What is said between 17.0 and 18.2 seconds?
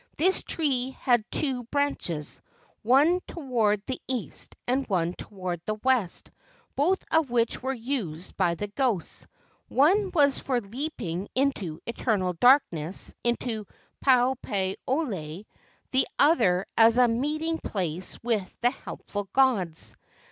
meeting place